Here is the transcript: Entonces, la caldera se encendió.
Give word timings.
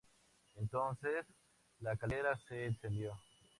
Entonces, 0.55 1.27
la 1.81 1.95
caldera 1.95 2.35
se 2.47 2.65
encendió. 2.65 3.13